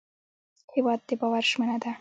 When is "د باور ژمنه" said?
1.07-1.75